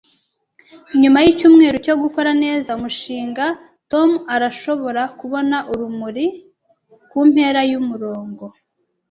Nyuma 1.01 1.17
yicyumweru 1.25 1.77
cyo 1.85 1.95
gukora 2.03 2.31
neza 2.43 2.69
umushinga, 2.77 3.45
Tom 3.91 4.09
arashobora 4.35 5.01
kubona 5.19 5.57
urumuri 5.71 6.25
kumpera 7.11 7.59
yumurongo. 7.71 8.45